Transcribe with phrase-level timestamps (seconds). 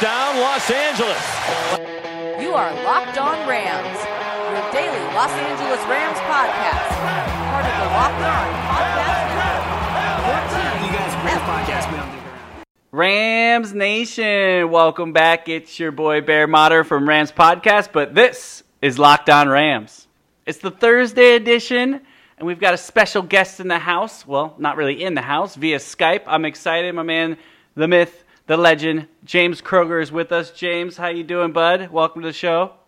[0.00, 2.42] touchdown, Los Angeles.
[2.42, 3.98] You are Locked On Rams,
[4.48, 6.88] your daily Los Angeles Rams podcast.
[7.50, 10.86] Part of the Locked On Podcast Network.
[10.86, 11.90] You guys, Rams podcast.
[11.90, 12.64] We don't think around.
[12.92, 15.50] Rams Nation, welcome back.
[15.50, 20.06] It's your boy Bear Motter from Rams Podcast, but this is Locked On Rams.
[20.46, 22.00] It's the Thursday edition,
[22.38, 24.26] and we've got a special guest in the house.
[24.26, 26.22] Well, not really in the house, via Skype.
[26.26, 26.94] I'm excited.
[26.94, 27.36] My man,
[27.74, 30.50] the myth, the legend, James Kroeger is with us.
[30.50, 31.88] James, how you doing, bud?
[31.92, 32.79] Welcome to the show.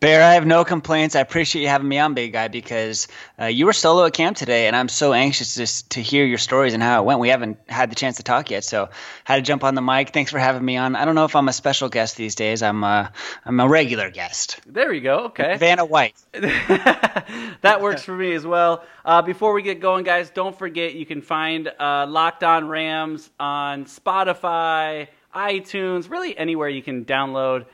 [0.00, 1.16] Bear, I have no complaints.
[1.16, 3.08] I appreciate you having me on, big guy, because
[3.40, 6.38] uh, you were solo at camp today, and I'm so anxious to, to hear your
[6.38, 7.18] stories and how it went.
[7.18, 8.90] We haven't had the chance to talk yet, so
[9.24, 10.10] had to jump on the mic.
[10.10, 10.94] Thanks for having me on.
[10.94, 12.62] I don't know if I'm a special guest these days.
[12.62, 13.10] I'm a,
[13.44, 14.60] I'm a regular guest.
[14.66, 15.18] There we go.
[15.30, 15.56] Okay.
[15.56, 16.14] Vanna White.
[16.32, 18.84] that works for me as well.
[19.04, 23.28] Uh, before we get going, guys, don't forget you can find uh, Locked On Rams
[23.40, 27.66] on Spotify, iTunes, really anywhere you can download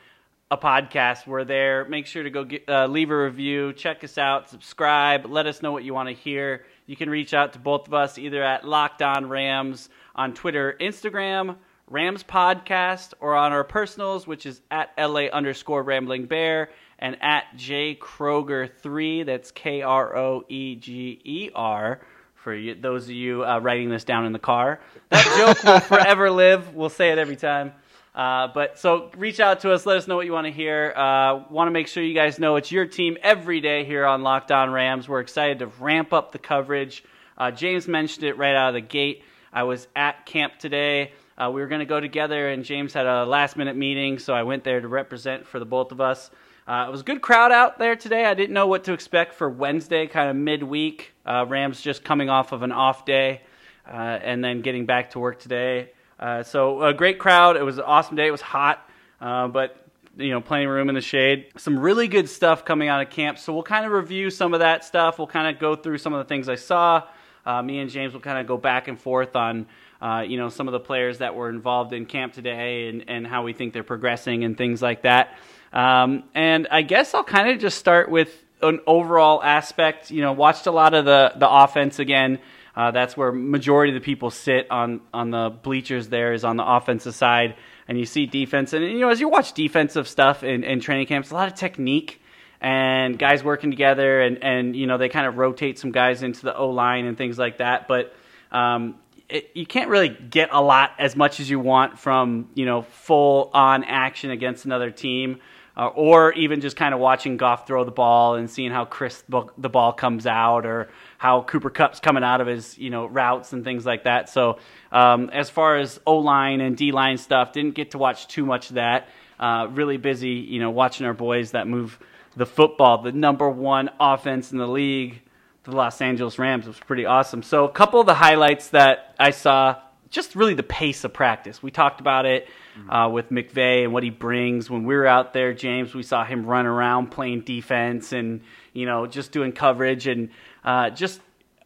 [0.55, 1.27] a podcast.
[1.27, 1.83] We're there.
[1.85, 5.61] Make sure to go get, uh, leave a review, check us out, subscribe, let us
[5.61, 6.65] know what you want to hear.
[6.85, 10.77] You can reach out to both of us either at Locked On Rams on Twitter,
[10.79, 11.57] Instagram,
[11.89, 16.69] Rams Podcast, or on our personals, which is at LA underscore Rambling Bear
[16.99, 19.23] and at J Kroeger three.
[19.23, 21.99] That's K R O E G E R.
[22.35, 25.79] For you, those of you uh, writing this down in the car, that joke will
[25.97, 26.75] forever live.
[26.75, 27.73] We'll say it every time.
[28.15, 29.85] Uh, but so reach out to us.
[29.85, 30.93] Let us know what you want to hear.
[30.95, 34.23] Uh, want to make sure you guys know it's your team every day here on
[34.23, 35.09] Locked On Rams.
[35.09, 37.03] We're excited to ramp up the coverage.
[37.37, 39.23] Uh, James mentioned it right out of the gate.
[39.51, 41.11] I was at camp today.
[41.37, 44.33] Uh, we were going to go together, and James had a last minute meeting, so
[44.33, 46.31] I went there to represent for the both of us.
[46.65, 48.23] Uh, it was a good crowd out there today.
[48.23, 51.11] I didn't know what to expect for Wednesday, kind of midweek.
[51.25, 53.41] Rams just coming off of an off day
[53.85, 55.91] and then getting back to work today.
[56.19, 57.57] Uh, so a great crowd.
[57.57, 58.27] It was an awesome day.
[58.27, 58.87] It was hot,
[59.19, 59.85] uh, but
[60.17, 61.47] you know, plenty of room in the shade.
[61.57, 63.37] Some really good stuff coming out of camp.
[63.37, 65.17] So we'll kind of review some of that stuff.
[65.17, 67.03] We'll kind of go through some of the things I saw.
[67.45, 69.67] Uh, me and James will kind of go back and forth on,
[70.01, 73.27] uh, you know, some of the players that were involved in camp today and, and
[73.27, 75.37] how we think they're progressing and things like that.
[75.71, 80.09] Um, and I guess I'll kind of just start with an overall aspect.
[80.11, 82.39] You know, watched a lot of the the offense again.
[82.75, 86.09] Uh, that's where majority of the people sit on on the bleachers.
[86.09, 87.55] There is on the offensive side,
[87.87, 88.73] and you see defense.
[88.73, 91.55] And you know, as you watch defensive stuff in, in training camps, a lot of
[91.55, 92.21] technique
[92.59, 96.41] and guys working together, and and you know they kind of rotate some guys into
[96.41, 97.87] the O line and things like that.
[97.87, 98.13] But
[98.51, 98.95] um,
[99.29, 102.81] it, you can't really get a lot as much as you want from you know
[102.81, 105.39] full on action against another team.
[105.77, 109.25] Uh, or even just kind of watching Goff throw the ball and seeing how crisp
[109.57, 113.51] the ball comes out, or how Cooper Kupp's coming out of his you know routes
[113.51, 114.29] and things like that.
[114.29, 114.59] So
[114.91, 118.45] um, as far as O line and D line stuff, didn't get to watch too
[118.45, 119.09] much of that.
[119.37, 121.99] Uh, really busy, you know, watching our boys that move
[122.37, 125.21] the football, the number one offense in the league,
[125.63, 126.67] the Los Angeles Rams.
[126.67, 127.43] Was pretty awesome.
[127.43, 129.75] So a couple of the highlights that I saw,
[130.15, 131.61] just really the pace of practice.
[131.61, 132.47] We talked about it
[132.89, 134.69] uh, with McVay and what he brings.
[134.69, 138.41] When we were out there, James, we saw him run around playing defense and
[138.73, 140.29] you know just doing coverage and
[140.63, 141.21] uh, just.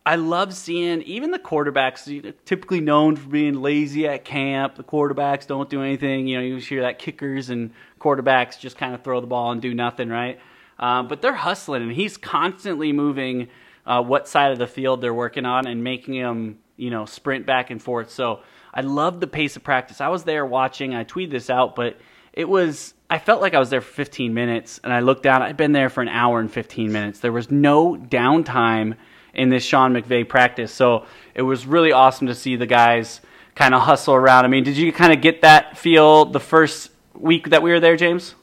[0.06, 4.76] I love seeing even the quarterbacks, typically known for being lazy at camp.
[4.76, 6.26] The quarterbacks don't do anything.
[6.26, 9.62] You know, you hear that kickers and quarterbacks just kind of throw the ball and
[9.62, 10.40] do nothing, right?
[10.80, 13.50] Uh, but they're hustling, and he's constantly moving
[13.86, 17.46] uh, what side of the field they're working on and making them, you know, sprint
[17.46, 18.10] back and forth.
[18.10, 18.42] So
[18.74, 20.02] I love the pace of practice.
[20.02, 20.96] I was there watching.
[20.96, 21.98] I tweeted this out, but
[22.34, 22.94] it was.
[23.10, 25.42] I felt like I was there for 15 minutes, and I looked down.
[25.42, 27.20] I'd been there for an hour and 15 minutes.
[27.20, 28.96] There was no downtime
[29.34, 33.22] in this Sean McVay practice, so it was really awesome to see the guys
[33.56, 34.46] kind of hustle around.
[34.46, 37.80] I mean, did you kind of get that feel the first week that we were
[37.80, 38.36] there, James?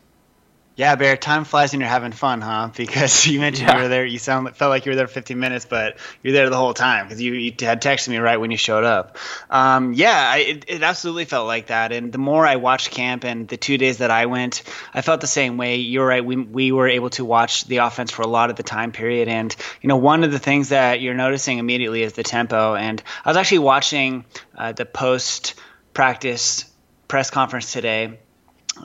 [0.76, 2.68] Yeah, Bear, time flies when you're having fun, huh?
[2.76, 3.76] Because you mentioned Yeah.
[3.76, 4.04] you were there.
[4.04, 7.06] You sound felt like you were there 15 minutes, but you're there the whole time
[7.06, 9.16] because you, you had texted me right when you showed up.
[9.48, 11.92] Um, yeah, I, it, it absolutely felt like that.
[11.92, 15.22] And the more I watched camp and the two days that I went, I felt
[15.22, 15.76] the same way.
[15.76, 16.22] You're right.
[16.22, 19.28] We we were able to watch the offense for a lot of the time period,
[19.28, 22.74] and you know one of the things that you're noticing immediately is the tempo.
[22.74, 25.54] And I was actually watching uh, the post
[25.94, 26.66] practice
[27.08, 28.18] press conference today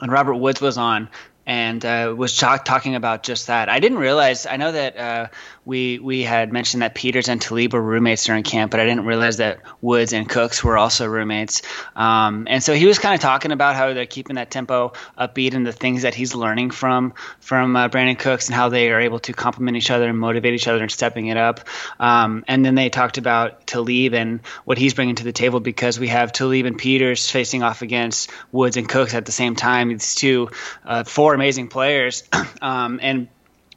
[0.00, 1.10] and Robert Woods was on,
[1.46, 3.68] and uh, was talk- talking about just that.
[3.68, 4.46] I didn't realize.
[4.46, 5.26] I know that uh,
[5.64, 9.06] we we had mentioned that Peters and Talib were roommates during camp, but I didn't
[9.06, 11.62] realize that Woods and Cooks were also roommates.
[11.94, 15.54] Um, and so he was kind of talking about how they're keeping that tempo upbeat
[15.54, 19.00] and the things that he's learning from from uh, Brandin Cooks and how they are
[19.00, 21.60] able to complement each other and motivate each other and stepping it up.
[22.00, 25.98] Um, and then they talked about Talib and what he's bringing to the table because
[25.98, 29.90] we have Talib and Peters facing off against Woods and Cooks at the same time.
[29.90, 30.50] These two,
[30.84, 32.24] uh, four amazing players,
[32.62, 33.28] um, and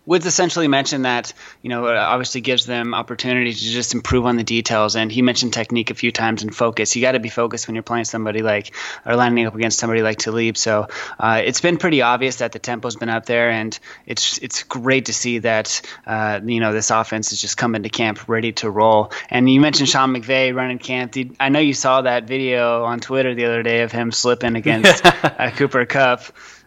[0.06, 4.44] Woods essentially mentioned that you know obviously gives them opportunity to just improve on the
[4.44, 6.96] details, and he mentioned technique a few times and focus.
[6.96, 8.74] You got to be focused when you're playing somebody like
[9.06, 10.58] or lining up against somebody like Talib.
[10.58, 10.88] So
[11.20, 15.06] uh, it's been pretty obvious that the tempo's been up there, and it's it's great
[15.06, 18.70] to see that uh, you know this offense is just coming to camp ready to
[18.70, 19.12] roll.
[19.30, 21.16] And you mentioned Sean McVay running camp.
[21.40, 25.06] I know you saw that video on Twitter the other day of him slipping against
[25.06, 26.22] uh, Cooper Kupp.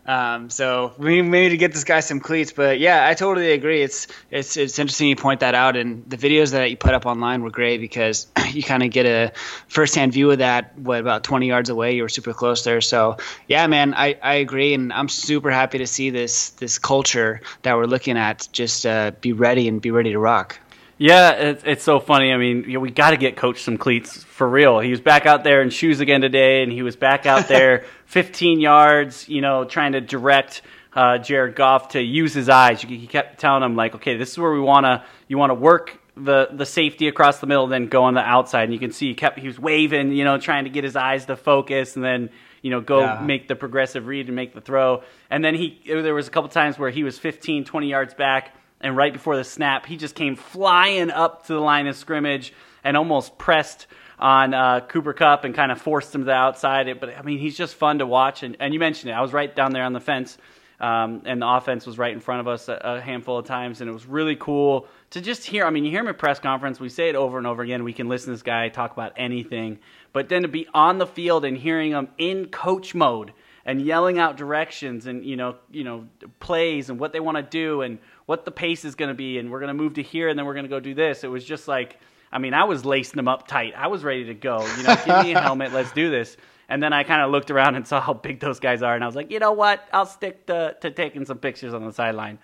[0.08, 2.50] Um, so we need to get this guy some cleats.
[2.50, 3.82] But yeah, I totally agree.
[3.82, 7.04] It's it's it's interesting you point that out, and the videos that you put up
[7.04, 9.32] online were great because you kind of get a
[9.68, 10.78] firsthand view of that.
[10.78, 11.94] What about 20 yards away?
[11.94, 12.80] You were super close there.
[12.80, 13.18] So
[13.48, 17.76] yeah, man, I, I agree, and I'm super happy to see this this culture that
[17.76, 20.58] we're looking at just uh, be ready and be ready to rock.
[20.98, 22.32] Yeah, it's, it's so funny.
[22.32, 24.80] I mean, you know, we got to get Coach some cleats for real.
[24.80, 27.84] He was back out there in shoes again today, and he was back out there
[28.06, 30.62] 15 yards, you know, trying to direct
[30.92, 32.82] uh, Jared Goff to use his eyes.
[32.82, 35.54] He kept telling him like, okay, this is where we want to, you want to
[35.54, 38.64] work the the safety across the middle, then go on the outside.
[38.64, 40.96] And you can see he kept he was waving, you know, trying to get his
[40.96, 42.30] eyes to focus, and then
[42.60, 43.20] you know go yeah.
[43.20, 45.04] make the progressive read and make the throw.
[45.30, 48.54] And then he there was a couple times where he was 15, 20 yards back
[48.80, 52.52] and right before the snap, he just came flying up to the line of scrimmage
[52.84, 53.86] and almost pressed
[54.18, 56.88] on uh, Cooper Kupp and kind of forced him to the outside.
[57.00, 58.42] But I mean, he's just fun to watch.
[58.42, 59.14] And, and you mentioned it.
[59.14, 60.38] I was right down there on the fence,
[60.80, 63.80] um, and the offense was right in front of us a, a, handful of times,
[63.80, 65.64] and it was really cool to just hear.
[65.64, 66.78] I mean, you hear him at press conference.
[66.78, 67.82] We say it over and over again.
[67.82, 69.80] We can listen to this guy talk about anything,
[70.12, 73.32] but then to be on the field and hearing him in coach mode
[73.68, 76.08] and yelling out directions and you know you know
[76.40, 77.98] plays and what they want to do and
[78.28, 80.38] what the pace is going to be, and we're going to move to here, and
[80.38, 81.24] then we're going to go do this.
[81.24, 81.96] It was just like,
[82.30, 83.72] I mean, I was lacing them up tight.
[83.74, 84.60] I was ready to go.
[84.76, 85.72] You know, give me a helmet.
[85.72, 86.36] Let's do this.
[86.68, 89.02] And then I kind of looked around and saw how big those guys are, and
[89.02, 89.82] I was like, you know what?
[89.94, 92.38] I'll stick to, to taking some pictures on the sideline.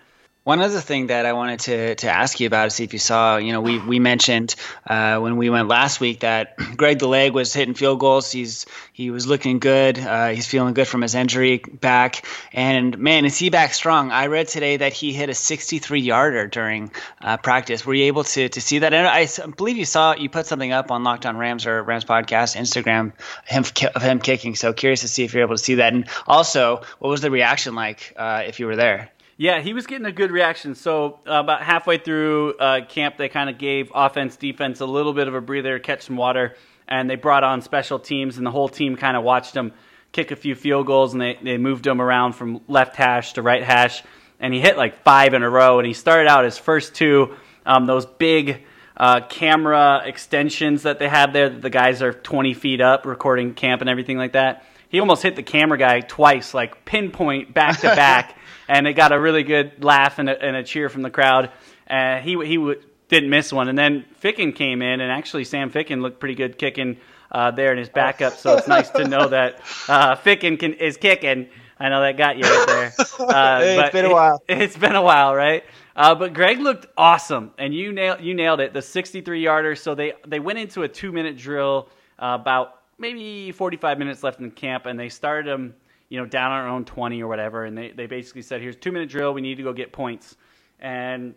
[0.45, 3.37] One other thing that I wanted to, to ask you about, see if you saw,
[3.37, 4.53] you know, we, we mentioned
[4.85, 8.31] uh, when we went last week that Greg the leg was hitting field goals.
[8.31, 9.97] He's he was looking good.
[9.97, 14.11] Uh, he's feeling good from his injury back, and man, is he back strong?
[14.11, 17.83] I read today that he hit a 63 yarder during uh, practice.
[17.83, 18.93] Were you able to to see that?
[18.93, 19.27] And I
[19.57, 23.13] believe you saw you put something up on Locked On Rams or Rams podcast Instagram
[23.47, 23.63] him
[23.95, 24.53] of him kicking.
[24.53, 27.31] So curious to see if you're able to see that, and also what was the
[27.31, 29.09] reaction like uh, if you were there?
[29.37, 30.75] Yeah, he was getting a good reaction.
[30.75, 35.11] So uh, about halfway through uh, camp, they kind of gave offense, defense a little
[35.11, 36.55] bit of a breather, catch some water,
[36.87, 39.73] and they brought on special teams, and the whole team kind of watched him
[40.13, 43.41] kick a few field goals, and they, they moved him around from left hash to
[43.41, 44.01] right hash,
[44.39, 47.35] and he hit like five in a row, and he started out his first two,
[47.65, 48.63] um, those big
[48.95, 53.81] uh, camera extensions that they have there, the guys are 20 feet up recording camp
[53.81, 54.63] and everything like that.
[54.87, 58.37] He almost hit the camera guy twice, like pinpoint back to back.
[58.67, 61.51] and it got a really good laugh and a, and a cheer from the crowd.
[61.89, 65.71] Uh, he he w- didn't miss one, and then Ficken came in, and actually Sam
[65.71, 66.97] Ficken looked pretty good kicking
[67.31, 68.33] uh, there in his backup.
[68.33, 71.49] So it's nice to know that uh, Ficken can, is kicking.
[71.77, 72.93] I know that got you right there.
[73.19, 74.41] Uh, it's been a while.
[74.47, 75.63] It, has been a while, right?
[75.95, 78.73] Uh, but Greg looked awesome, and you nailed you nailed it.
[78.73, 79.75] The 63 yarder.
[79.75, 81.89] So they they went into a two minute drill
[82.19, 85.75] uh, about maybe 45 minutes left in camp, and they started them
[86.09, 87.65] you know, down on our own 20 or whatever.
[87.65, 89.33] And they, they basically said, here's two minute drill.
[89.33, 90.35] We need to go get points.
[90.79, 91.35] And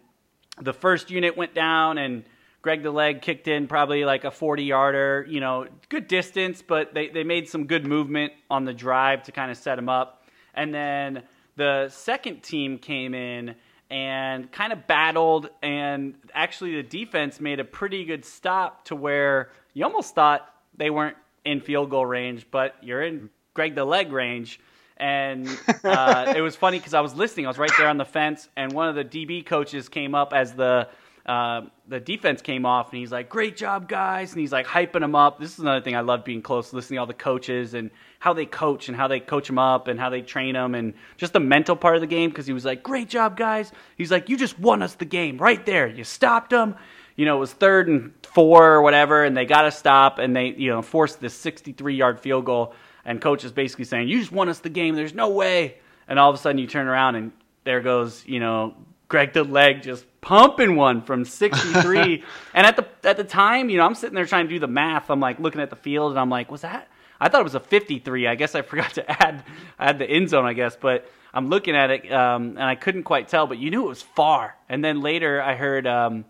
[0.60, 2.24] the first unit went down and
[2.60, 6.92] Greg the leg kicked in probably like a 40 yarder, you know, good distance, but
[6.92, 10.24] they, they made some good movement on the drive to kind of set him up.
[10.54, 11.22] And then
[11.56, 13.54] the second team came in
[13.90, 19.50] and kind of battled and actually the defense made a pretty good stop to where
[19.72, 24.12] you almost thought they weren't in field goal range, but you're in Greg the leg
[24.12, 24.60] range.
[24.98, 25.48] And
[25.84, 27.46] uh, it was funny because I was listening.
[27.46, 30.32] I was right there on the fence, and one of the DB coaches came up
[30.32, 30.86] as the
[31.26, 35.00] uh, the defense came off, and he's like, "Great job, guys!" And he's like hyping
[35.00, 35.40] them up.
[35.40, 38.32] This is another thing I love being close, listening to all the coaches and how
[38.32, 41.32] they coach and how they coach them up and how they train them and just
[41.32, 42.30] the mental part of the game.
[42.30, 45.38] Because he was like, "Great job, guys!" He's like, "You just won us the game
[45.38, 45.88] right there.
[45.88, 46.76] You stopped them."
[47.16, 50.36] You know, it was third and four or whatever, and they got to stop, and
[50.36, 52.74] they you know forced this 63 yard field goal
[53.08, 54.94] and coach is basically saying, "You just won us the game.
[54.94, 57.32] There's no way." and all of a sudden you turn around and
[57.64, 58.74] there goes, you know,
[59.08, 62.24] Greg the leg just pumping one from 63.
[62.54, 64.66] and at the at the time, you know, I'm sitting there trying to do the
[64.66, 65.10] math.
[65.10, 66.88] I'm like looking at the field and I'm like, was that?
[67.20, 68.26] I thought it was a 53.
[68.26, 69.44] I guess I forgot to add
[69.78, 70.44] add the end zone.
[70.44, 73.46] I guess, but I'm looking at it um, and I couldn't quite tell.
[73.46, 74.56] But you knew it was far.
[74.68, 76.26] And then later I heard um,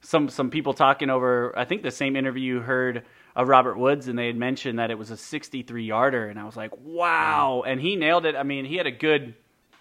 [0.00, 1.58] some some people talking over.
[1.58, 3.04] I think the same interview you heard
[3.38, 6.44] of Robert Woods, and they had mentioned that it was a 63 yarder, and I
[6.44, 7.62] was like, wow!
[7.64, 8.34] And he nailed it.
[8.34, 9.34] I mean, he had a good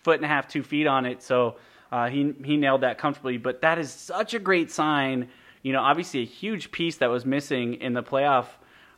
[0.04, 1.58] foot and a half, two feet on it, so
[1.92, 3.38] uh, he he nailed that comfortably.
[3.38, 5.30] But that is such a great sign.
[5.64, 8.46] You know, obviously a huge piece that was missing in the playoff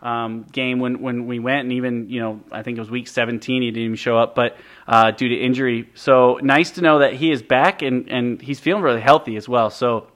[0.02, 3.08] um, game when when we went, and even you know I think it was week
[3.08, 4.58] 17 he didn't even show up, but
[4.90, 5.90] uh, due to injury.
[5.96, 9.48] So nice to know that he is back and and he's feeling really healthy as
[9.48, 9.70] well.
[9.70, 10.08] So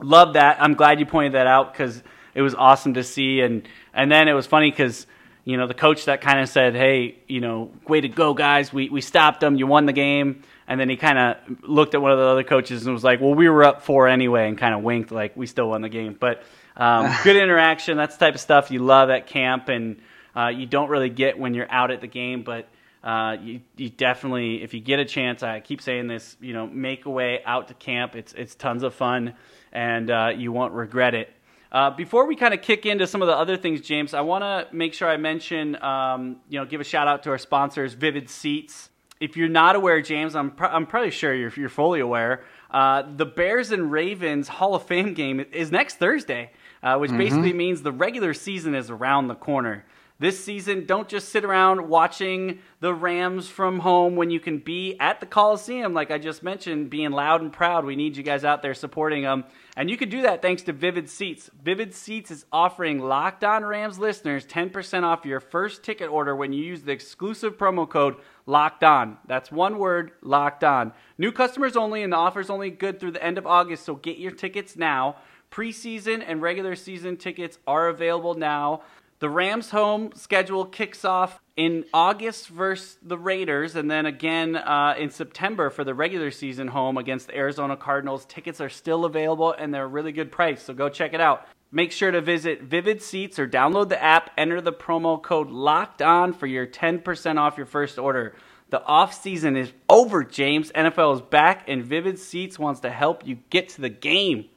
[0.00, 0.60] love that.
[0.60, 2.02] I'm glad you pointed that out because
[2.34, 5.06] it was awesome to see, and and then it was funny because
[5.44, 8.72] you know the coach that kind of said, hey, you know, way to go guys,
[8.72, 10.42] we we stopped them, you won the game.
[10.66, 11.36] And then he kind of
[11.68, 14.08] looked at one of the other coaches and was like, "Well, we were up four
[14.08, 16.16] anyway," and kind of winked like we still won the game.
[16.18, 16.42] But
[16.76, 17.98] um, good interaction.
[17.98, 20.00] That's the type of stuff you love at camp, and
[20.34, 22.44] uh, you don't really get when you're out at the game.
[22.44, 22.68] But
[23.02, 26.66] uh, you, you definitely, if you get a chance, I keep saying this, you know,
[26.66, 28.16] make a way out to camp.
[28.16, 29.34] It's it's tons of fun,
[29.72, 31.30] and uh, you won't regret it.
[31.74, 34.42] Uh, before we kind of kick into some of the other things, James, I want
[34.42, 37.92] to make sure I mention, um, you know, give a shout out to our sponsors,
[37.92, 38.88] Vivid Seats
[39.20, 42.44] if you're not aware, James, I'm, pr- I'm probably sure you're, you're fully aware.
[42.70, 46.50] Uh, the Bears and Ravens Hall of Fame game is next Thursday,
[46.82, 47.18] uh, which mm-hmm.
[47.18, 49.84] basically means the regular season is around the corner.
[50.18, 54.96] This season, don't just sit around watching the Rams from home when you can be
[55.00, 57.84] at the Coliseum, like I just mentioned, being loud and proud.
[57.84, 59.44] We need you guys out there supporting them.
[59.76, 61.50] And you can do that thanks to Vivid Seats.
[61.62, 66.52] Vivid Seats is offering Locked On Rams listeners 10% off your first ticket order when
[66.52, 68.16] you use the exclusive promo code
[68.46, 69.18] Locked On.
[69.26, 70.92] That's one word, Locked On.
[71.18, 73.96] New customers only, and the offer is only good through the end of August, so
[73.96, 75.16] get your tickets now.
[75.50, 78.82] Preseason and regular season tickets are available now.
[79.24, 84.96] The Rams' home schedule kicks off in August versus the Raiders, and then again uh,
[84.98, 88.26] in September for the regular season home against the Arizona Cardinals.
[88.26, 91.48] Tickets are still available, and they're a really good price, so go check it out.
[91.72, 94.30] Make sure to visit Vivid Seats or download the app.
[94.36, 98.34] Enter the promo code Locked On for your 10% off your first order.
[98.68, 100.70] The off season is over, James.
[100.72, 104.50] NFL is back, and Vivid Seats wants to help you get to the game.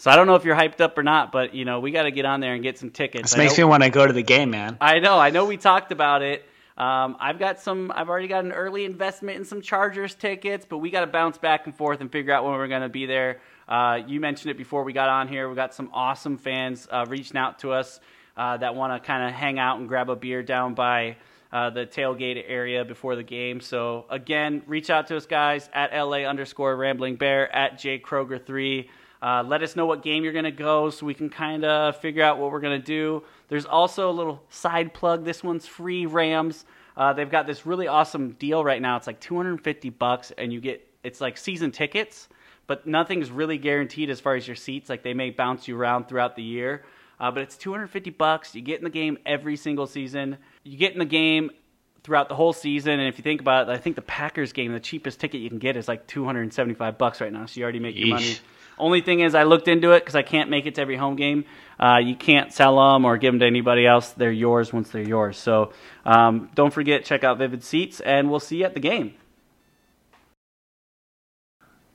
[0.00, 2.04] So I don't know if you're hyped up or not, but you know we got
[2.04, 3.32] to get on there and get some tickets.
[3.32, 4.78] This makes me want to go to the game, man.
[4.80, 5.18] I know.
[5.18, 5.44] I know.
[5.44, 6.42] We talked about it.
[6.78, 7.92] Um, I've got some.
[7.94, 11.36] I've already got an early investment in some Chargers tickets, but we got to bounce
[11.36, 13.42] back and forth and figure out when we're going to be there.
[13.68, 15.50] Uh, you mentioned it before we got on here.
[15.50, 18.00] We got some awesome fans uh, reaching out to us
[18.38, 21.18] uh, that want to kind of hang out and grab a beer down by
[21.52, 23.60] uh, the tailgate area before the game.
[23.60, 28.42] So again, reach out to us guys at LA underscore Rambling Bear at J Kroeger
[28.42, 28.88] three.
[29.22, 31.96] Uh, let us know what game you're going to go so we can kind of
[31.96, 33.22] figure out what we're going to do.
[33.48, 35.24] There's also a little side plug.
[35.24, 36.64] This one's free Rams.
[36.96, 38.96] Uh, they've got this really awesome deal right now.
[38.96, 42.28] It's like 250 bucks, and you get it's like season tickets,
[42.66, 44.88] but nothing's really guaranteed as far as your seats.
[44.88, 46.84] Like they may bounce you around throughout the year,
[47.18, 48.54] uh, but it's 250 bucks.
[48.54, 50.38] You get in the game every single season.
[50.64, 51.50] You get in the game
[52.02, 52.98] throughout the whole season.
[52.98, 55.48] And if you think about it, I think the Packers game, the cheapest ticket you
[55.48, 57.46] can get is like 275 bucks right now.
[57.46, 58.36] So you already make your money.
[58.80, 61.16] Only thing is, I looked into it because I can't make it to every home
[61.16, 61.44] game.
[61.78, 64.10] Uh, you can't sell them or give them to anybody else.
[64.10, 65.36] They're yours once they're yours.
[65.36, 65.72] So
[66.04, 69.14] um, don't forget, check out Vivid Seats, and we'll see you at the game.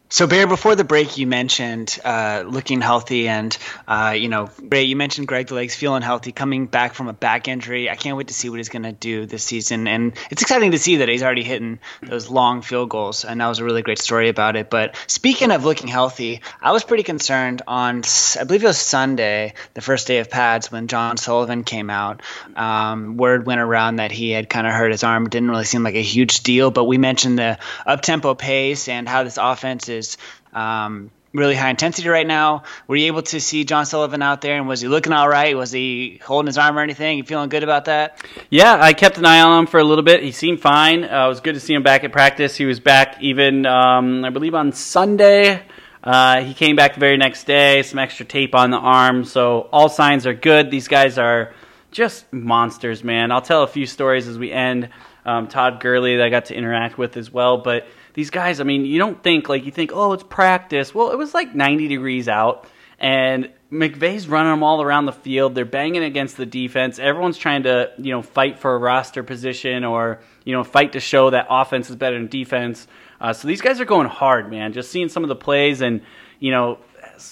[0.07, 3.57] So, Bear, before the break, you mentioned uh, looking healthy, and
[3.87, 4.83] uh, you know, great.
[4.83, 7.89] You mentioned Greg the legs feeling healthy, coming back from a back injury.
[7.89, 10.71] I can't wait to see what he's going to do this season, and it's exciting
[10.71, 13.81] to see that he's already hitting those long field goals, and that was a really
[13.81, 14.69] great story about it.
[14.69, 18.03] But speaking of looking healthy, I was pretty concerned on,
[18.39, 22.21] I believe it was Sunday, the first day of pads, when John Sullivan came out.
[22.55, 25.25] Um, word went around that he had kind of hurt his arm.
[25.25, 27.57] It didn't really seem like a huge deal, but we mentioned the
[27.87, 30.17] up tempo pace and how this offense is is
[30.53, 32.63] um, really high intensity right now.
[32.87, 35.55] Were you able to see John Sullivan out there, and was he looking all right?
[35.55, 37.17] Was he holding his arm or anything?
[37.17, 38.23] You feeling good about that?
[38.49, 40.23] Yeah, I kept an eye on him for a little bit.
[40.23, 41.03] He seemed fine.
[41.03, 42.55] Uh, it was good to see him back at practice.
[42.55, 45.61] He was back even, um, I believe, on Sunday.
[46.03, 49.25] Uh, he came back the very next day, some extra tape on the arm.
[49.25, 50.69] So all signs are good.
[50.69, 51.53] These guys are
[51.91, 53.31] just monsters, man.
[53.31, 54.89] I'll tell a few stories as we end.
[55.25, 58.63] Um, Todd Gurley that I got to interact with as well, but these guys, I
[58.63, 60.95] mean, you don't think like you think, oh, it's practice.
[60.95, 62.65] Well, it was like 90 degrees out,
[62.97, 65.53] and McVay's running them all around the field.
[65.53, 66.97] They're banging against the defense.
[66.97, 71.01] Everyone's trying to, you know, fight for a roster position or, you know, fight to
[71.01, 72.87] show that offense is better than defense.
[73.19, 74.71] Uh, so these guys are going hard, man.
[74.71, 76.01] Just seeing some of the plays and,
[76.39, 76.79] you know,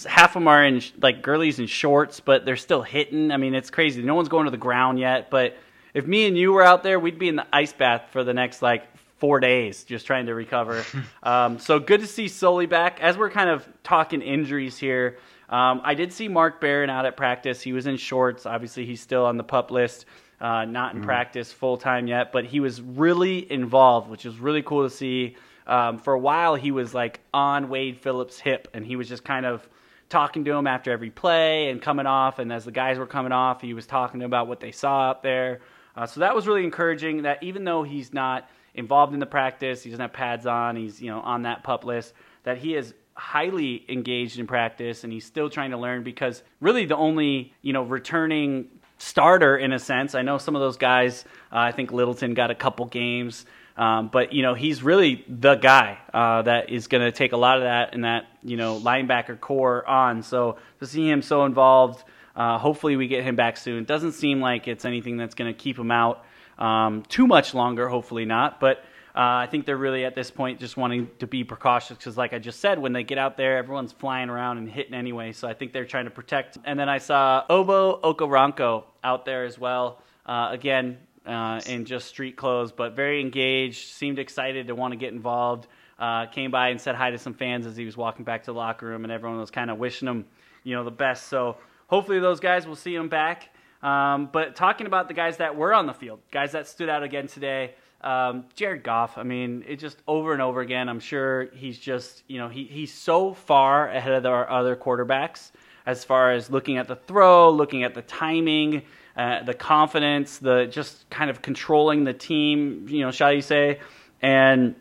[0.05, 3.31] half of them are in like girlies and shorts, but they're still hitting.
[3.31, 4.01] I mean, it's crazy.
[4.01, 5.57] No one's going to the ground yet, but
[5.93, 8.33] if me and you were out there, we'd be in the ice bath for the
[8.33, 8.83] next like
[9.23, 10.83] four days just trying to recover.
[11.23, 12.99] um, so good to see Sully back.
[12.99, 17.15] As we're kind of talking injuries here, um, I did see Mark Barron out at
[17.15, 17.61] practice.
[17.61, 18.45] He was in shorts.
[18.45, 20.07] Obviously, he's still on the pup list,
[20.41, 21.05] uh, not in mm.
[21.05, 25.37] practice full time yet, but he was really involved, which is really cool to see.
[25.67, 29.23] Um, for a while, he was like on Wade Phillips' hip, and he was just
[29.23, 29.65] kind of
[30.09, 32.39] talking to him after every play and coming off.
[32.39, 35.23] And as the guys were coming off, he was talking about what they saw out
[35.23, 35.61] there.
[35.95, 37.21] Uh, so that was really encouraging.
[37.21, 41.01] That even though he's not involved in the practice, he doesn't have pads on, he's
[41.01, 42.13] you know on that pup list,
[42.43, 46.85] that he is highly engaged in practice and he's still trying to learn because really
[46.85, 50.15] the only you know returning starter in a sense.
[50.15, 51.25] I know some of those guys.
[51.51, 53.45] Uh, I think Littleton got a couple games.
[53.75, 57.37] Um, but you know he's really the guy uh, that is going to take a
[57.37, 60.21] lot of that and that you know linebacker corps on.
[60.21, 62.03] So to see him so involved,
[62.35, 63.83] uh, hopefully we get him back soon.
[63.83, 66.23] Doesn't seem like it's anything that's going to keep him out
[66.57, 67.87] um, too much longer.
[67.89, 68.83] Hopefully not, but.
[69.15, 72.33] Uh, I think they're really at this point just wanting to be precautious because, like
[72.33, 75.33] I just said, when they get out there, everyone's flying around and hitting anyway.
[75.33, 76.57] So I think they're trying to protect.
[76.65, 80.01] And then I saw Obo Okoronkwo out there as well.
[80.25, 84.97] Uh, again, uh, in just street clothes, but very engaged, seemed excited to want to
[84.97, 85.67] get involved.
[85.99, 88.47] Uh, came by and said hi to some fans as he was walking back to
[88.47, 90.25] the locker room, and everyone was kind of wishing him,
[90.63, 91.27] you know, the best.
[91.27, 91.57] So
[91.87, 93.52] hopefully those guys will see him back.
[93.83, 97.03] Um, but talking about the guys that were on the field, guys that stood out
[97.03, 99.17] again today, um, Jared Goff.
[99.17, 100.89] I mean, it just over and over again.
[100.89, 105.51] I'm sure he's just, you know, he, he's so far ahead of our other quarterbacks
[105.85, 108.83] as far as looking at the throw, looking at the timing
[109.15, 113.79] uh, the confidence, the just kind of controlling the team, you know, shall you say?
[114.21, 114.75] And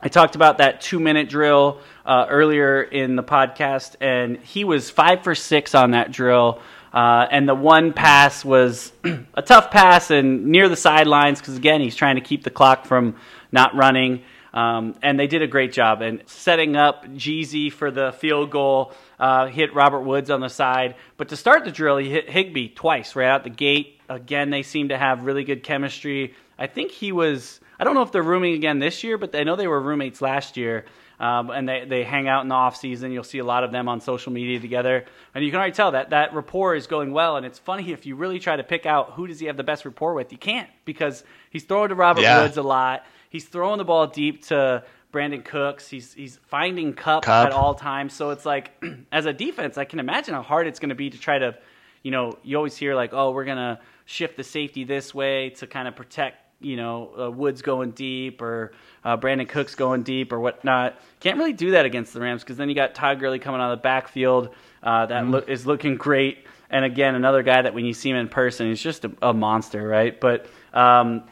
[0.00, 4.90] I talked about that two minute drill uh, earlier in the podcast, and he was
[4.90, 6.60] five for six on that drill.
[6.94, 8.92] Uh, and the one pass was
[9.34, 12.86] a tough pass and near the sidelines because, again, he's trying to keep the clock
[12.86, 13.16] from
[13.50, 14.22] not running.
[14.52, 18.92] Um, and they did a great job and setting up Jeezy for the field goal.
[19.18, 22.68] Uh, hit Robert Woods on the side, but to start the drill, he hit Higbee
[22.68, 24.00] twice right out the gate.
[24.08, 26.34] Again, they seem to have really good chemistry.
[26.58, 27.60] I think he was.
[27.78, 30.20] I don't know if they're rooming again this year, but I know they were roommates
[30.20, 30.84] last year.
[31.20, 33.12] Um, and they, they hang out in the off season.
[33.12, 35.92] You'll see a lot of them on social media together, and you can already tell
[35.92, 37.36] that that rapport is going well.
[37.36, 39.64] And it's funny if you really try to pick out who does he have the
[39.64, 42.42] best rapport with, you can't because he's throwing to Robert yeah.
[42.42, 43.04] Woods a lot.
[43.30, 45.88] He's throwing the ball deep to Brandin Cooks.
[45.88, 47.46] He's he's finding Cup, Kupp.
[47.46, 48.12] at all times.
[48.12, 48.72] So it's like
[49.12, 51.56] as a defense, I can imagine how hard it's going to be to try to,
[52.02, 55.66] you know, you always hear like, oh, we're gonna shift the safety this way to
[55.66, 58.72] kind of protect, you know, uh, Woods going deep or
[59.04, 60.98] uh, Brandin Cooks going deep or whatnot.
[61.20, 63.72] Can't really do that against the Rams because then you got Todd Gurley coming out
[63.72, 65.32] of the backfield uh, that mm-hmm.
[65.34, 66.46] lo- is looking great.
[66.70, 69.34] And again, another guy that when you see him in person, he's just a, a
[69.34, 70.18] monster, right?
[70.18, 71.24] But um,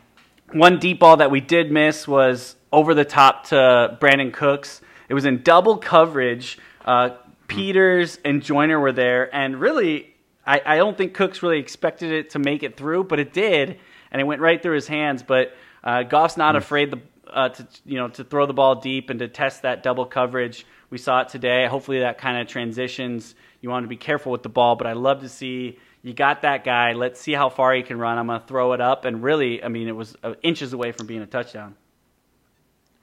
[0.53, 4.83] one deep ball that we did miss was over the top to Brandin Cooks.
[5.09, 6.59] It was in double coverage.
[6.85, 7.11] Uh,
[7.49, 10.15] Peters and Joyner were there, and really,
[10.47, 13.79] I, I, don't think Cooks really expected it to make it through, but it did,
[14.13, 15.25] and it went right through his hands.
[15.25, 16.59] But uh, Goff's not mm.
[16.59, 19.83] afraid to, uh, to you know to throw the ball deep and to test that
[19.83, 20.65] double coverage.
[20.91, 21.67] We saw it today.
[21.67, 23.35] Hopefully, that kind of transitions.
[23.61, 26.43] You want to be careful with the ball, but I love to see you got
[26.43, 26.93] that guy.
[26.93, 28.19] Let's see how far he can run.
[28.19, 29.05] I'm going to throw it up.
[29.05, 31.77] And really, I mean, it was uh, inches away from being a touchdown.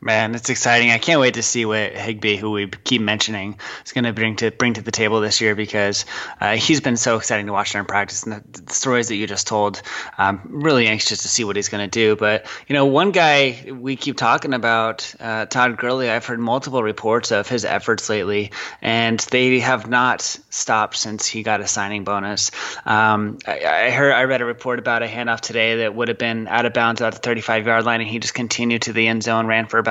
[0.02, 0.92] Man, it's exciting.
[0.92, 4.38] I can't wait to see what Higbee, who we keep mentioning, is going to bring
[4.38, 6.06] to bring to the table this year because
[6.40, 9.28] uh, he's been so exciting to watch during practice and the, the stories that you
[9.28, 9.82] just told.
[10.18, 12.16] I'm really anxious to see what he's going to do.
[12.16, 16.10] But you know, one guy we keep talking about, uh, Todd Gurley.
[16.10, 21.44] I've heard multiple reports of his efforts lately, and they have not stopped since he
[21.44, 22.52] got a signing bonus.
[22.86, 26.18] Um, I, I heard I read a report about a handoff today that would have
[26.18, 29.06] been out of bounds at the 35 yard line, and he just continued to the
[29.06, 29.89] end zone, ran for about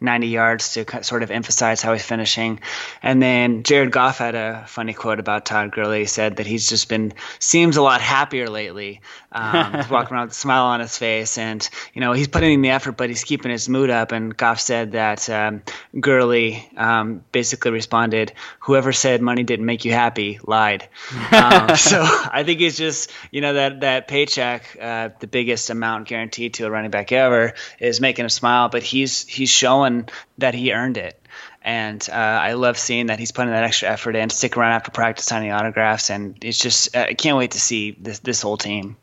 [0.00, 2.60] 90 yards to sort of emphasize how he's finishing.
[3.02, 6.00] And then Jared Goff had a funny quote about Todd Gurley.
[6.00, 9.00] He said that he's just been seems a lot happier lately.
[9.32, 12.52] Um, he's walking around with a smile on his face, and you know he's putting
[12.52, 14.12] in the effort, but he's keeping his mood up.
[14.12, 15.62] And Goff said that um,
[15.98, 20.88] Gurley um, basically responded, "Whoever said money didn't make you happy lied."
[21.32, 26.08] Um, so I think it's just you know that that paycheck, uh, the biggest amount
[26.08, 28.68] guaranteed to a running back ever, is making him smile.
[28.68, 31.16] But he's he's showing that he earned it.
[31.62, 34.90] And uh, I love seeing that he's putting that extra effort in, stick around after
[34.90, 38.96] practice signing autographs, and it's just I can't wait to see this this whole team.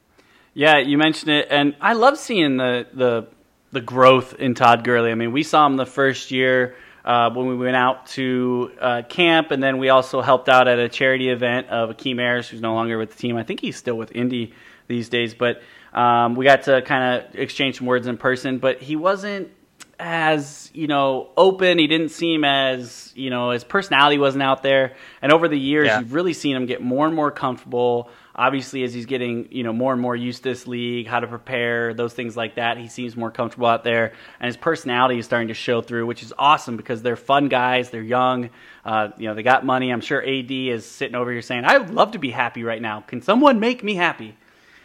[0.54, 3.28] Yeah, you mentioned it, and I love seeing the the
[3.72, 5.12] the growth in Todd Gurley.
[5.12, 9.02] I mean, we saw him the first year uh, when we went out to uh,
[9.08, 12.62] camp, and then we also helped out at a charity event of Akeem Ayers, who's
[12.62, 13.38] no longer with the team.
[13.38, 14.54] I think he's still with Indy
[14.88, 15.62] these days, but
[15.94, 18.58] um, we got to kind of exchange some words in person.
[18.58, 19.52] But he wasn't
[20.00, 21.80] as you know open.
[21.80, 24.96] He didn't seem as you know his personality wasn't out there.
[25.22, 26.00] And over the years, yeah.
[26.00, 28.10] you've really seen him get more and more comfortable.
[28.36, 31.28] Obviously, as he's getting you know more and more used to this league, how to
[31.28, 35.26] prepare, those things like that, he seems more comfortable out there, and his personality is
[35.26, 38.52] starting to show through, which is awesome because they're fun guys, they're young,
[38.86, 39.92] uh, you know, they got money.
[39.92, 42.82] I'm sure AD is sitting over here saying, "I would love to be happy right
[42.82, 43.02] now.
[43.02, 44.38] Can someone make me happy?"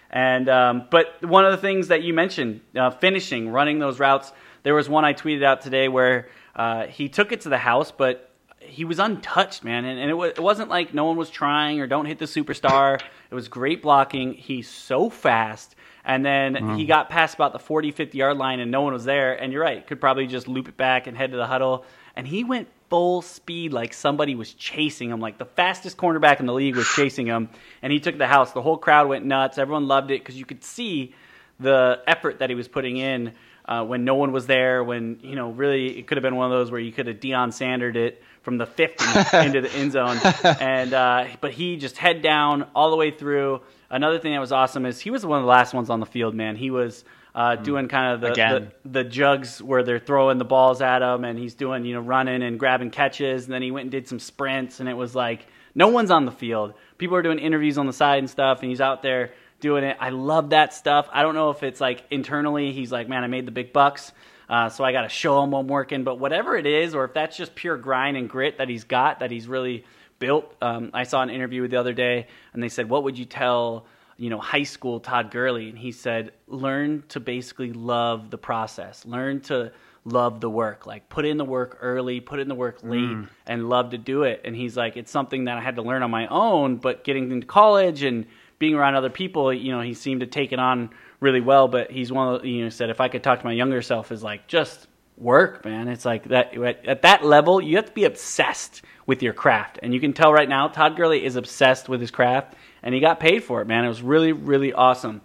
[0.08, 4.32] And um, but one of the things that you mentioned, uh, finishing, running those routes.
[4.62, 7.90] There was one I tweeted out today where uh, he took it to the house,
[7.90, 9.84] but he was untouched, man.
[9.84, 12.26] And, and it, w- it wasn't like no one was trying or don't hit the
[12.26, 13.00] superstar.
[13.30, 14.34] It was great blocking.
[14.34, 15.74] He's so fast.
[16.04, 16.76] And then mm.
[16.76, 19.34] he got past about the 40, 50 yard line and no one was there.
[19.34, 21.84] And you're right, could probably just loop it back and head to the huddle.
[22.16, 25.20] And he went full speed like somebody was chasing him.
[25.20, 27.48] Like the fastest cornerback in the league was chasing him.
[27.82, 28.52] And he took the house.
[28.52, 29.58] The whole crowd went nuts.
[29.58, 31.14] Everyone loved it because you could see
[31.60, 33.32] the effort that he was putting in
[33.64, 36.50] uh, when no one was there, when you know really it could have been one
[36.50, 39.04] of those where you could have Deion Sandered it from the 50
[39.46, 40.18] into the end zone,
[40.60, 43.60] and uh, but he just head down all the way through.
[43.88, 46.06] Another thing that was awesome is he was one of the last ones on the
[46.06, 46.34] field.
[46.34, 47.04] Man, he was.
[47.34, 47.64] Uh, mm.
[47.64, 51.38] doing kind of the, the, the jugs where they're throwing the balls at him, and
[51.38, 54.18] he's doing you know running and grabbing catches, and then he went and did some
[54.18, 56.74] sprints, and it was like no one's on the field.
[56.98, 59.96] People are doing interviews on the side and stuff, and he's out there doing it.
[59.98, 61.08] I love that stuff.
[61.10, 64.12] I don't know if it's like internally he's like, man, I made the big bucks.
[64.48, 66.04] Uh, so I got to show him I'm working.
[66.04, 69.20] But whatever it is, or if that's just pure grind and grit that he's got,
[69.20, 69.86] that he's really
[70.18, 70.54] built.
[70.60, 73.86] Um, I saw an interview the other day, and they said, "What would you tell
[74.18, 79.06] you know high school Todd Gurley?" And he said, "Learn to basically love the process.
[79.06, 79.72] Learn to."
[80.04, 83.28] love the work like put in the work early put in the work late mm.
[83.46, 86.02] and love to do it and he's like it's something that i had to learn
[86.02, 88.26] on my own but getting into college and
[88.62, 91.66] being around other people, you know, he seemed to take it on really well.
[91.66, 94.12] But he's one of you know said if I could talk to my younger self,
[94.12, 94.86] is like just
[95.18, 95.88] work, man.
[95.88, 99.92] It's like that at that level, you have to be obsessed with your craft, and
[99.92, 103.18] you can tell right now Todd Gurley is obsessed with his craft, and he got
[103.18, 103.84] paid for it, man.
[103.84, 105.22] It was really really awesome.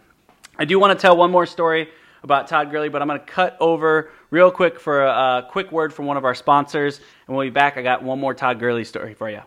[0.58, 1.90] I do want to tell one more story
[2.24, 5.72] about Todd Gurley, but I'm going to cut over real quick for a, a quick
[5.72, 7.78] word from one of our sponsors, and we'll be back.
[7.78, 9.42] I got one more Todd Gurley story for you.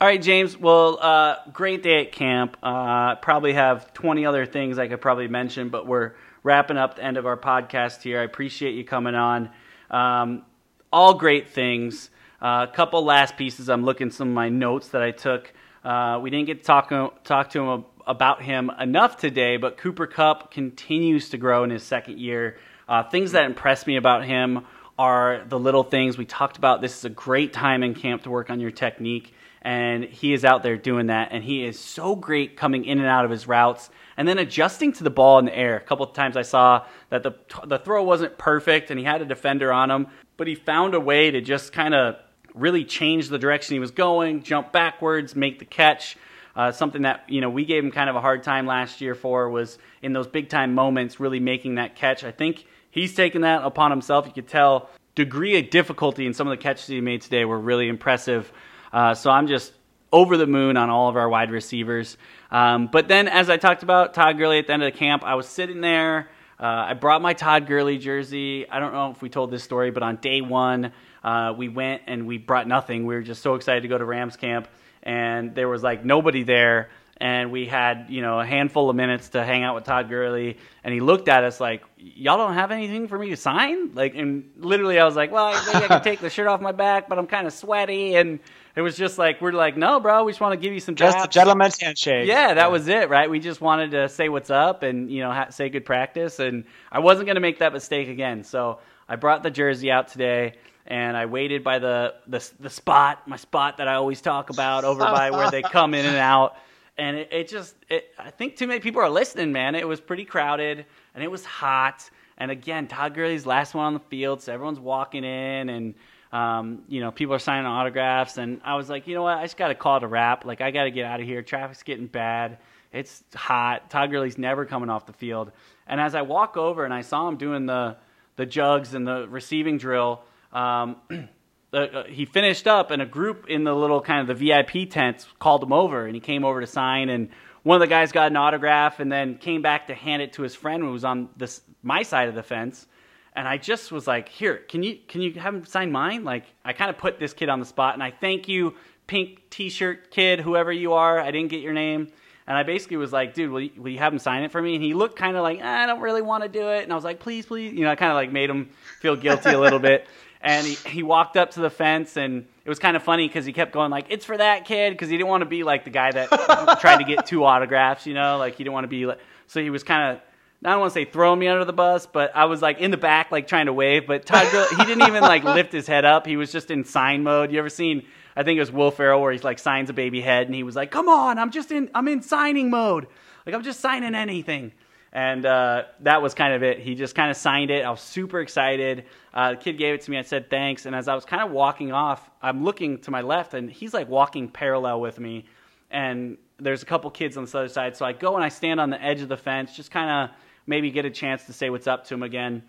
[0.00, 0.56] All right, James.
[0.56, 2.56] Well, uh, great day at camp.
[2.62, 7.04] Uh, probably have 20 other things I could probably mention, but we're wrapping up the
[7.04, 8.18] end of our podcast here.
[8.18, 9.50] I appreciate you coming on.
[9.90, 10.46] Um,
[10.90, 12.08] all great things.
[12.40, 13.68] Uh, a couple last pieces.
[13.68, 15.52] I'm looking some of my notes that I took.
[15.84, 20.06] Uh, we didn't get to talk, talk to him about him enough today, but Cooper
[20.06, 22.56] Kupp continues to grow in his second year.
[22.88, 24.64] Uh, things that impressed me about him
[24.98, 26.80] are the little things we talked about.
[26.80, 30.44] This is a great time in camp to work on your technique and he is
[30.44, 33.46] out there doing that and he is so great coming in and out of his
[33.46, 35.76] routes and then adjusting to the ball in the air.
[35.76, 37.32] A couple of times i saw that the,
[37.66, 41.00] the throw wasn't perfect and he had a defender on him but he found a
[41.00, 42.16] way to just kind of
[42.54, 46.16] really change the direction he was going jump backwards make the catch.
[46.56, 49.14] Uh, something that you know we gave him kind of a hard time last year
[49.14, 52.24] for was in those big time moments really making that catch.
[52.24, 54.26] I think he's taken that upon himself.
[54.26, 57.58] You could tell degree of difficulty in some of the catches he made today were
[57.58, 58.52] really impressive
[58.92, 59.72] uh, so I'm just
[60.12, 62.16] over the moon on all of our wide receivers.
[62.50, 65.22] Um, but then, as I talked about Todd Gurley at the end of the camp,
[65.24, 66.28] I was sitting there.
[66.58, 68.68] Uh, I brought my Todd Gurley jersey.
[68.68, 70.92] I don't know if we told this story, but on day one,
[71.24, 73.06] uh, we went and we brought nothing.
[73.06, 74.68] We were just so excited to go to Rams camp,
[75.02, 76.90] and there was like nobody there.
[77.22, 80.56] And we had, you know, a handful of minutes to hang out with Todd Gurley,
[80.82, 84.14] and he looked at us like, "Y'all don't have anything for me to sign?" Like,
[84.14, 87.10] and literally, I was like, "Well, maybe I can take the shirt off my back,
[87.10, 88.40] but I'm kind of sweaty." And
[88.76, 90.94] it was just like we're like, no, bro, we just want to give you some
[90.94, 92.28] just a gentleman's handshake.
[92.28, 92.66] Yeah, that yeah.
[92.68, 93.28] was it, right?
[93.28, 96.64] We just wanted to say what's up and you know ha- say good practice, and
[96.90, 98.44] I wasn't going to make that mistake again.
[98.44, 98.78] So
[99.08, 100.54] I brought the jersey out today,
[100.86, 104.84] and I waited by the the, the spot, my spot that I always talk about,
[104.84, 106.56] over by where they come in and out.
[106.98, 109.74] And it, it just, it, I think too many people are listening, man.
[109.74, 112.10] It was pretty crowded, and it was hot.
[112.36, 115.94] And again, Todd Gurley's last one on the field, so everyone's walking in and
[116.32, 119.38] um, you know, people are signing autographs, and I was like, you know what?
[119.38, 120.44] I just got to call it a wrap.
[120.44, 121.42] Like, I got to get out of here.
[121.42, 122.58] Traffic's getting bad.
[122.92, 123.90] It's hot.
[123.90, 125.52] Todd Gurley's never coming off the field.
[125.86, 127.96] And as I walk over and I saw him doing the
[128.40, 130.22] the jugs and the receiving drill.
[130.50, 130.96] Um,
[131.74, 135.26] uh, he finished up, and a group in the little kind of the VIP tents
[135.38, 137.10] called him over, and he came over to sign.
[137.10, 137.28] And
[137.64, 140.42] one of the guys got an autograph, and then came back to hand it to
[140.42, 142.86] his friend who was on this my side of the fence.
[143.34, 146.44] And I just was like, "Here, can you can you have him sign mine?" Like
[146.64, 148.74] I kind of put this kid on the spot, and I thank you,
[149.06, 151.18] pink T-shirt kid, whoever you are.
[151.18, 152.08] I didn't get your name.
[152.50, 154.60] And I basically was like, dude, will you, will you have him sign it for
[154.60, 154.74] me?
[154.74, 156.82] And he looked kind of like, I don't really want to do it.
[156.82, 157.72] And I was like, please, please.
[157.72, 160.06] You know, I kind of like made him feel guilty a little bit.
[160.42, 163.44] And he, he walked up to the fence, and it was kind of funny because
[163.44, 165.84] he kept going like, it's for that kid, because he didn't want to be like
[165.84, 168.88] the guy that tried to get two autographs, you know, like he didn't want to
[168.88, 169.18] be like.
[169.48, 170.22] So he was kind of
[170.62, 172.90] I don't want to say throwing me under the bus, but I was like in
[172.90, 174.06] the back, like trying to wave.
[174.06, 174.46] But Todd
[174.76, 176.26] he didn't even like lift his head up.
[176.26, 177.50] He was just in sign mode.
[177.50, 178.04] You ever seen?
[178.36, 180.62] I think it was Will Ferrell where he's like signs a baby head, and he
[180.62, 183.06] was like, "Come on, I'm just in, I'm in signing mode.
[183.46, 184.72] Like I'm just signing anything."
[185.12, 186.78] And uh, that was kind of it.
[186.78, 187.84] He just kind of signed it.
[187.84, 189.06] I was super excited.
[189.32, 190.18] Uh, the kid gave it to me.
[190.18, 190.86] I said thanks.
[190.86, 193.94] And as I was kind of walking off, I'm looking to my left, and he's
[193.94, 195.46] like walking parallel with me.
[195.90, 197.96] And there's a couple kids on the other side.
[197.96, 200.36] So I go and I stand on the edge of the fence, just kind of
[200.70, 202.62] maybe get a chance to say what's up to him again.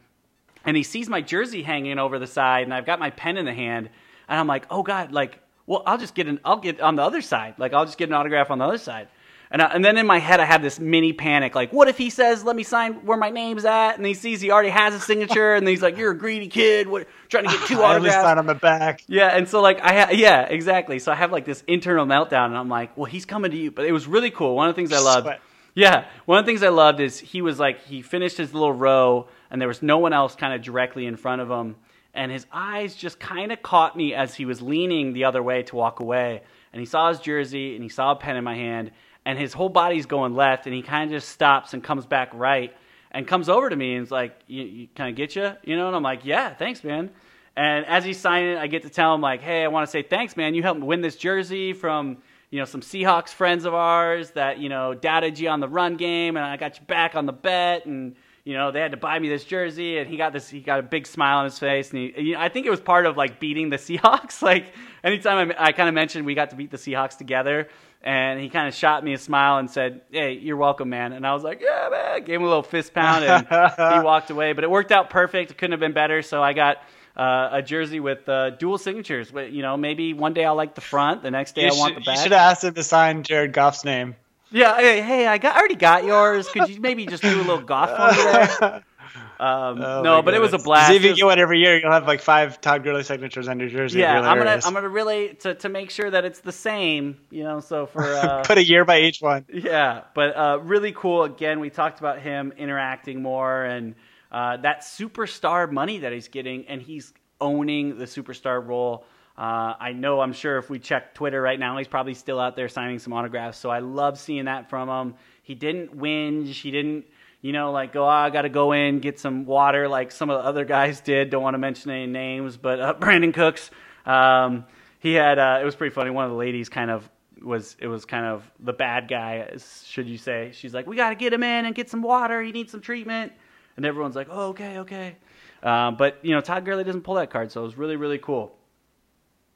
[0.66, 3.46] And he sees my jersey hanging over the side, and I've got my pen in
[3.46, 3.90] the hand,
[4.28, 7.04] and I'm like, oh god, like, well, I'll just get an, I'll get on the
[7.04, 9.08] other side, like, I'll just get an autograph on the other side.
[9.54, 11.98] And, I, and then in my head, I have this mini panic, like, what if
[11.98, 14.94] he says, "Let me sign where my name's at," and he sees he already has
[14.94, 18.16] a signature, and he's like, "You're a greedy kid, what, trying to get two autographs."
[18.16, 19.04] I sign on the back.
[19.08, 21.00] Yeah, and so like I ha- yeah, exactly.
[21.00, 23.72] So I have like this internal meltdown, and I'm like, well, he's coming to you.
[23.72, 24.56] But it was really cool.
[24.56, 25.26] One of the things I loved.
[25.26, 25.42] Sweat.
[25.74, 28.74] Yeah, one of the things I loved is he was like he finished his little
[28.74, 31.76] row, and there was no one else kind of directly in front of him,
[32.14, 35.64] and his eyes just kind of caught me as he was leaning the other way
[35.64, 36.42] to walk away,
[36.74, 38.92] and he saw his jersey and he saw a pen in my hand,
[39.26, 42.32] and his whole body's going left, and he kind of just stops and comes back
[42.34, 42.76] right,
[43.12, 45.78] and comes over to me and is like, "You, you kind of get you, you
[45.78, 47.12] know?" And I'm like, "Yeah, thanks, man."
[47.56, 50.02] And as he's signing, I get to tell him like, "Hey, I want to say
[50.02, 50.54] thanks, man.
[50.54, 52.18] You helped me win this jersey from."
[52.52, 55.96] You know, some Seahawks friends of ours that, you know, doubted you on the run
[55.96, 58.98] game and I got you back on the bet and, you know, they had to
[58.98, 61.58] buy me this jersey and he got this, he got a big smile on his
[61.58, 61.92] face.
[61.92, 64.42] And he, you know, I think it was part of like beating the Seahawks.
[64.42, 67.70] Like anytime I, I kind of mentioned we got to beat the Seahawks together
[68.02, 71.14] and he kind of shot me a smile and said, Hey, you're welcome, man.
[71.14, 72.26] And I was like, Yeah, man.
[72.26, 74.52] Gave him a little fist pound and he walked away.
[74.52, 75.52] But it worked out perfect.
[75.52, 76.22] It couldn't have been better.
[76.22, 76.78] So I got,
[77.22, 79.30] uh, a jersey with uh, dual signatures.
[79.32, 81.78] But you know, maybe one day I'll like the front, the next day You I
[81.78, 84.16] want should, the you should have asked him to sign Jared Goff's name.
[84.50, 86.50] Yeah, hey, hey, I got I already got yours.
[86.50, 88.84] Could you maybe just do a little Goff for me there?
[89.42, 90.94] Um, Oh, no, but it was a blast.
[90.94, 93.70] If you get one every year, you'll have like five Todd Gurley signatures on your
[93.70, 94.00] jersey.
[94.00, 94.62] yeah, I'm gonna.
[94.64, 97.18] I'm gonna really to to make sure that it's the same.
[97.32, 99.46] You know, so for uh, put a year by each one.
[99.52, 101.24] Yeah, but uh, really cool.
[101.24, 103.96] Again, we talked about him interacting more and
[104.32, 109.06] uh, that superstar money that he's getting, and he's owning the superstar role.
[109.38, 112.56] Uh, I know, I'm sure if we check Twitter right now, he's probably still out
[112.56, 113.58] there signing some autographs.
[113.58, 115.16] So I love seeing that from him.
[115.42, 116.48] He didn't whinge.
[116.48, 117.06] He didn't,
[117.42, 120.30] you know, like go, oh, I got to go in, get some water like some
[120.30, 121.30] of the other guys did.
[121.30, 123.72] Don't want to mention any names, but uh, Brandin Cooks,
[124.06, 124.66] um,
[125.00, 126.12] he had, uh, it was pretty funny.
[126.12, 127.10] One of the ladies kind of
[127.42, 129.50] was it was kind of the bad guy,
[129.86, 130.52] should you say?
[130.54, 132.42] She's like, "We got to get him in and get some water.
[132.42, 133.34] He needs some treatment."
[133.82, 135.16] And everyone's like, "Oh, okay, okay."
[135.64, 138.20] Um, but you know, Todd Gurley doesn't pull that card, so it was really, really
[138.20, 138.56] cool.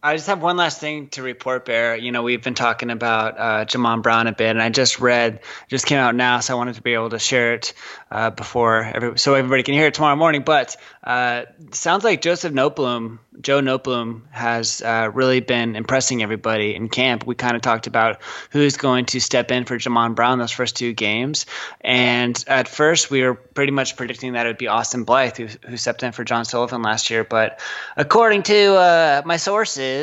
[0.03, 1.95] I just have one last thing to report, Bear.
[1.95, 5.39] You know, we've been talking about uh, Jamon Brown a bit, and I just read,
[5.67, 7.73] just came out now, so I wanted to be able to share it
[8.11, 10.43] uh, before, every, so everybody can hear it tomorrow morning.
[10.43, 16.87] But uh, sounds like Joseph Noteboom, Joe Noteboom, has uh, really been impressing everybody in
[16.87, 17.25] camp.
[17.25, 20.75] We kind of talked about who's going to step in for Jamon Brown those first
[20.75, 21.47] two games,
[21.81, 25.47] and at first we were pretty much predicting that it would be Austin Blythe who,
[25.67, 27.23] who stepped in for John Sullivan last year.
[27.23, 27.59] But
[27.97, 29.94] according to uh, my sources,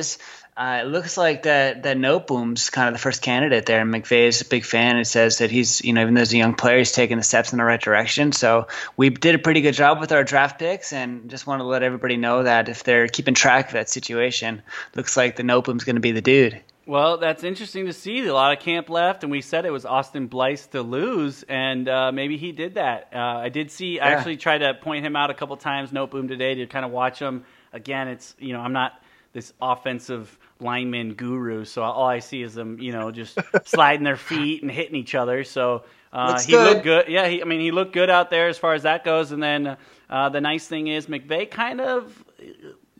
[0.54, 3.80] uh, it looks like that that Noteboom's kind of the first candidate there.
[3.80, 4.98] And is a big fan.
[4.98, 7.22] It says that he's, you know, even though he's a young player, he's taking the
[7.22, 8.32] steps in the right direction.
[8.32, 11.64] So we did a pretty good job with our draft picks, and just want to
[11.64, 14.62] let everybody know that if they're keeping track of that situation,
[14.94, 16.60] looks like the Noteboom's going to be the dude.
[16.84, 18.26] Well, that's interesting to see.
[18.26, 21.88] A lot of camp left, and we said it was Austin Blythe to lose, and
[21.88, 23.08] uh, maybe he did that.
[23.14, 24.00] Uh, I did see.
[24.00, 25.92] I actually tried to point him out a couple times.
[25.92, 27.44] Noteboom today to kind of watch him.
[27.72, 29.00] Again, it's you know I'm not
[29.32, 34.16] this offensive lineman guru, so all I see is them you know just sliding their
[34.16, 35.44] feet and hitting each other.
[35.44, 36.72] So uh, he good.
[36.72, 37.08] looked good.
[37.08, 39.32] Yeah, he, I mean he looked good out there as far as that goes.
[39.32, 39.76] And then
[40.10, 42.24] uh, the nice thing is McVay kind of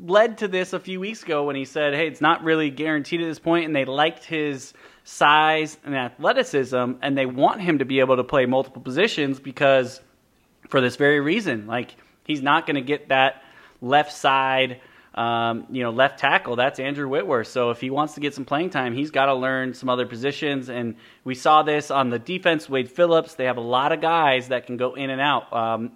[0.01, 3.21] led to this a few weeks ago when he said, "Hey, it's not really guaranteed
[3.21, 4.73] at this point," and they liked his
[5.05, 10.01] size and athleticism, and they want him to be able to play multiple positions because
[10.69, 13.43] for this very reason, like he's not going to get that
[13.81, 14.81] left side,
[15.15, 16.57] um, you know, left tackle.
[16.57, 17.49] That's Andrew Whitworth.
[17.49, 20.07] So if he wants to get some playing time, he's got to learn some other
[20.07, 20.71] positions.
[20.71, 22.69] And we saw this on the defense.
[22.69, 23.35] Wade Phillips.
[23.35, 25.53] They have a lot of guys that can go in and out.
[25.53, 25.93] Um,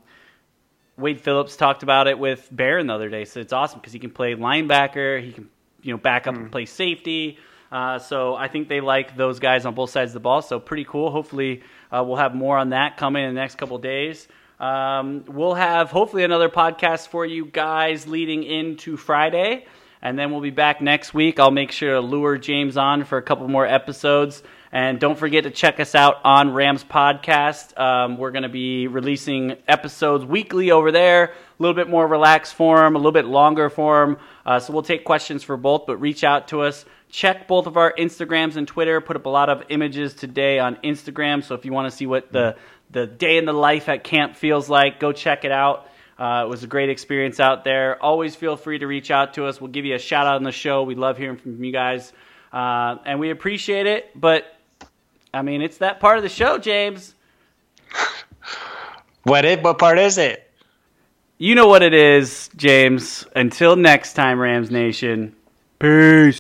[0.98, 3.98] Wade Phillips talked about it with Barron the other day, so it's awesome because he
[3.98, 5.50] can play linebacker, he can
[5.82, 6.38] you know back up mm.
[6.38, 7.38] and play safety.
[7.70, 10.40] Uh, so I think they like those guys on both sides of the ball.
[10.40, 11.10] So pretty cool.
[11.10, 14.28] Hopefully uh, we'll have more on that coming in the next couple days.
[14.58, 19.66] Um, we'll have hopefully another podcast for you guys leading into Friday.
[20.02, 21.40] And then we'll be back next week.
[21.40, 24.42] I'll make sure to lure James on for a couple more episodes.
[24.72, 27.78] And don't forget to check us out on Rams Podcast.
[27.80, 32.54] Um, we're going to be releasing episodes weekly over there, a little bit more relaxed
[32.54, 34.18] form, a little bit longer form.
[34.44, 36.84] Uh, so we'll take questions for both, but reach out to us.
[37.08, 39.00] Check both of our Instagrams and Twitter.
[39.00, 41.42] Put up a lot of images today on Instagram.
[41.42, 42.56] So if you want to see what the
[42.90, 45.88] the day in the life at camp feels like, go check it out.
[46.18, 48.02] Uh, it was a great experience out there.
[48.02, 49.60] Always feel free to reach out to us.
[49.60, 50.82] We'll give you a shout out on the show.
[50.82, 52.12] We love hearing from you guys,
[52.52, 54.18] uh, and we appreciate it.
[54.18, 54.44] But
[55.34, 57.14] I mean, it's that part of the show, James.
[59.24, 59.62] what it?
[59.62, 60.50] What part is it?
[61.36, 63.26] You know what it is, James.
[63.36, 65.36] Until next time, Rams Nation.
[65.78, 66.38] Peace.